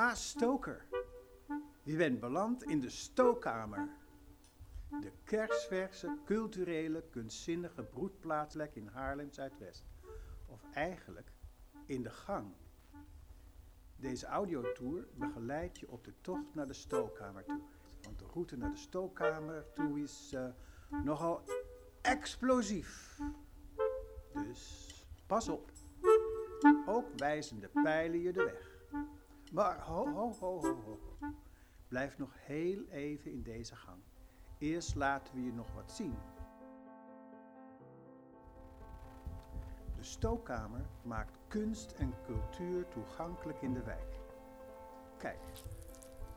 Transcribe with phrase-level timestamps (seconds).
[0.00, 0.86] Ha, stoker.
[1.82, 3.88] Je bent beland in de stookkamer.
[5.00, 9.84] De kersverse, culturele, kunstzinnige broedplaatsplek in Haarlem Zuidwest.
[10.46, 11.32] Of eigenlijk
[11.86, 12.52] in de gang.
[13.96, 17.60] Deze audiotour begeleidt je op de tocht naar de stookkamer toe.
[18.02, 20.48] Want de route naar de stookkamer toe is eh,
[21.04, 21.42] nogal
[22.00, 23.18] explosief.
[24.32, 24.88] Dus
[25.26, 25.70] pas op.
[26.86, 28.70] Ook wijzen de pijlen je de weg.
[29.50, 30.98] Maar ho, ho, ho, ho.
[31.88, 34.02] Blijf nog heel even in deze gang.
[34.58, 36.14] Eerst laten we je nog wat zien.
[39.96, 44.18] De stookkamer maakt kunst en cultuur toegankelijk in de wijk.
[45.16, 45.40] Kijk,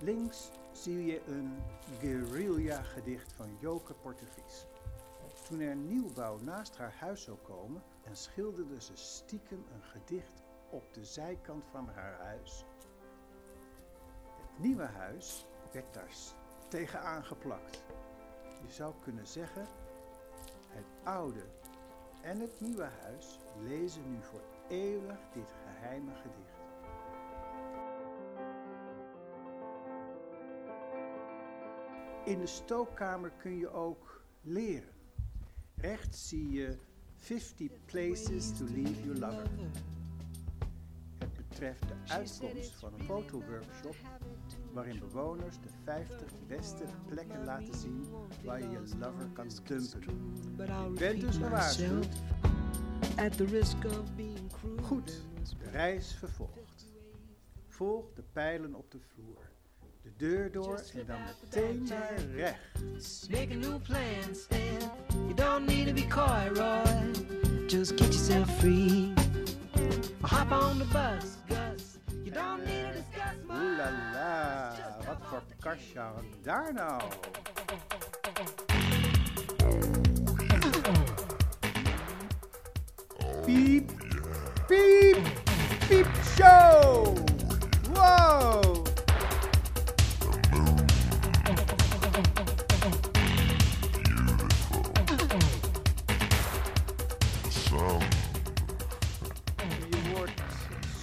[0.00, 1.56] links zie je een
[2.00, 4.66] guerrilla-gedicht van Joke Portevies.
[5.48, 10.94] Toen er nieuwbouw naast haar huis zou komen, en schilderde ze stiekem een gedicht op
[10.94, 12.64] de zijkant van haar huis.
[14.56, 16.10] Nieuwe huis werd daar
[16.68, 17.84] tegenaan geplakt.
[18.66, 19.66] Je zou kunnen zeggen,
[20.68, 21.44] het oude
[22.22, 26.56] en het nieuwe huis lezen nu voor eeuwig dit geheime gedicht.
[32.24, 34.94] In de stookkamer kun je ook leren.
[35.76, 36.78] Rechts zie je
[37.16, 39.50] 50 Places to Leave Your Lover.
[41.56, 43.96] Betreft de uitkomst van een fotoworkshop
[44.72, 48.06] waarin bewoners de 50 beste plekken laten zien
[48.44, 50.94] waar je je lover kan dumpen.
[50.94, 52.08] Bent dus gewaarschuwd.
[54.82, 55.22] Goed,
[55.58, 56.86] de reis vervolgt.
[57.68, 59.50] Volg de pijlen op de vloer.
[60.02, 63.28] De deur door en dan meteen naar rechts.
[63.28, 64.90] Make a new plan, Stan.
[65.08, 67.66] You don't need to be coy, Roy.
[67.66, 69.15] Just get yourself free.
[70.48, 71.98] Hop on the bus, Gus.
[72.24, 73.78] You don't need to discuss much.
[73.78, 76.00] La, wat voor kastje
[76.42, 77.02] daar nou?
[83.44, 83.90] Piep,
[84.66, 85.18] piep,
[85.88, 86.06] piep
[86.36, 87.25] show!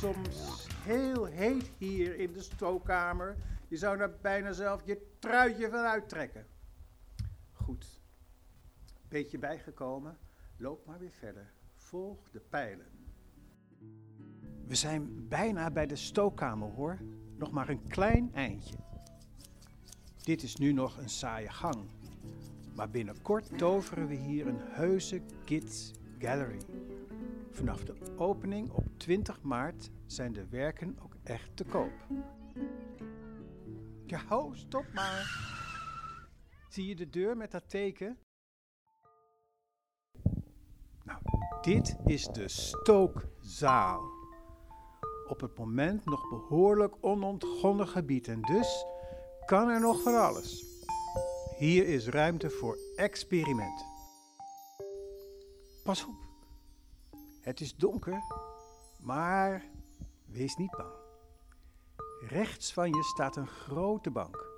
[0.04, 3.36] Soms heel heet hier in de stookkamer.
[3.68, 6.46] Je zou daar bijna zelf je truitje van uittrekken.
[7.52, 8.02] Goed.
[9.08, 10.18] Beetje bijgekomen.
[10.58, 11.54] Loop maar weer verder.
[11.76, 12.86] Volg de pijlen.
[14.68, 16.98] We zijn bijna bij de stookkamer hoor.
[17.38, 18.76] Nog maar een klein eindje.
[20.24, 21.90] Dit is nu nog een saaie gang.
[22.76, 26.62] Maar binnenkort toveren we hier een heuse kids gallery.
[27.52, 31.92] Vanaf de opening op 20 maart zijn de werken ook echt te koop.
[34.06, 35.26] Ja, ho, stop maar.
[36.70, 38.18] Zie je de deur met dat teken?
[41.04, 41.20] Nou,
[41.62, 44.02] dit is de stookzaal.
[45.28, 48.86] Op het moment nog behoorlijk onontgonnen gebied en dus
[49.46, 50.66] kan er nog van alles.
[51.58, 53.86] Hier is ruimte voor experiment.
[55.84, 56.16] Pas op.
[57.42, 58.22] Het is donker,
[59.04, 59.66] maar
[60.26, 60.94] wees niet bang.
[62.28, 64.52] Rechts van je staat een grote bank.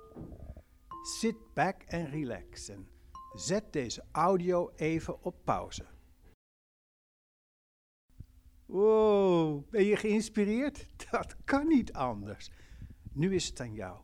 [1.02, 2.88] Sit back en relax en
[3.32, 5.84] zet deze audio even op pauze.
[8.66, 10.88] Wow, ben je geïnspireerd?
[11.10, 12.50] Dat kan niet anders.
[13.12, 14.00] Nu is het aan jou.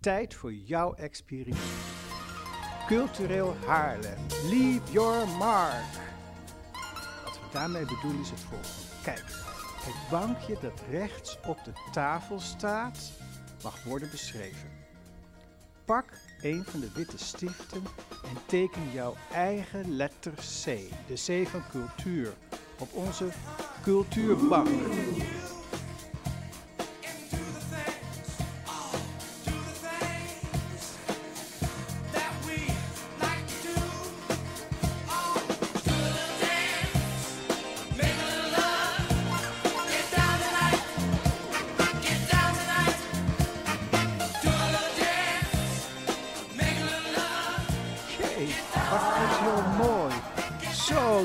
[0.00, 1.94] Tijd voor jouw experiment.
[2.86, 4.18] Cultureel Haarlem.
[4.28, 6.14] Leave your mark.
[7.24, 9.02] Wat we daarmee bedoelen is het volgende.
[9.02, 9.55] Kijk,
[9.86, 13.12] het bankje dat rechts op de tafel staat,
[13.62, 14.70] mag worden beschreven.
[15.84, 16.04] Pak
[16.42, 17.82] een van de witte stiften
[18.24, 20.64] en teken jouw eigen letter C,
[21.06, 22.32] de C van cultuur,
[22.78, 23.28] op onze
[23.82, 24.68] cultuurbank.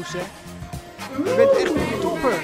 [0.07, 2.43] Je bent echt een topper.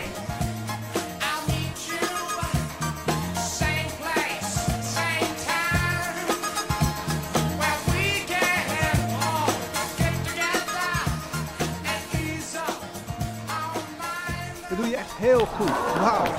[14.70, 15.70] Dat doe je echt heel goed.
[16.00, 16.34] Wauw.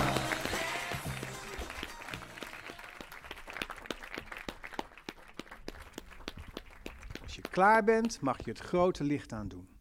[7.22, 9.77] Als je klaar bent, mag je het grote licht aan doen.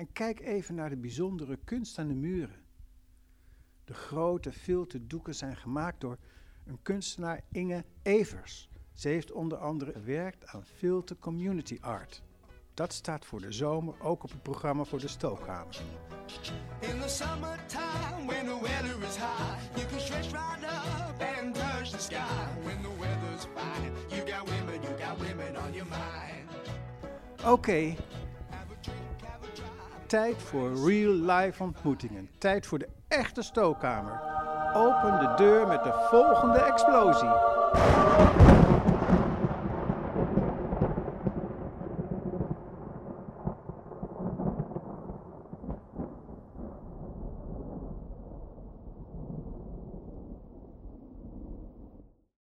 [0.00, 2.64] En kijk even naar de bijzondere kunst aan de muren.
[3.84, 6.18] De grote filterdoeken zijn gemaakt door
[6.66, 8.68] een kunstenaar Inge Evers.
[8.94, 12.22] Ze heeft onder andere gewerkt aan filter community art.
[12.74, 15.80] Dat staat voor de zomer ook op het programma voor de stookkamer.
[16.80, 21.90] In the summertime when the weather is high, you can stretch right up and touch
[21.90, 22.62] the sky.
[22.64, 26.40] When the weather's fine, you got women, you got women on your mind.
[27.44, 27.96] Oké.
[30.10, 32.30] Tijd voor real life ontmoetingen.
[32.38, 34.20] Tijd voor de echte stookkamer.
[34.74, 37.28] Open de deur met de volgende explosie.